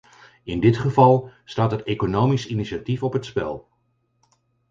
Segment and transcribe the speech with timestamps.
[0.43, 3.67] In dit geval staat het economisch initiatief op het spel.